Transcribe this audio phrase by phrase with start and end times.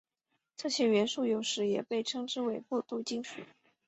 [0.57, 3.43] 这些元素有时也被称作过渡金属。